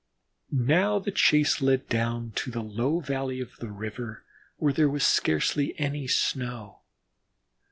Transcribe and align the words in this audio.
Now 0.51 0.97
the 0.97 1.11
chase 1.11 1.61
led 1.61 1.87
downward 1.87 2.35
to 2.37 2.49
the 2.49 2.63
low 2.63 3.01
valley 3.01 3.39
of 3.39 3.57
the 3.57 3.69
river, 3.69 4.23
where 4.57 4.73
there 4.73 4.89
was 4.89 5.05
scarcely 5.05 5.75
any 5.79 6.07
snow. 6.07 6.79